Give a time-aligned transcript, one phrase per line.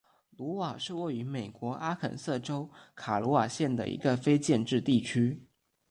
[0.35, 5.43] 鲁尔是位于美国阿肯色州卡罗尔县的一个非建制地区。